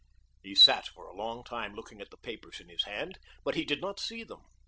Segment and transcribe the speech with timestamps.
[0.41, 3.63] He sat for a long time looking at the papers in his hand, but he
[3.63, 4.41] did not see them.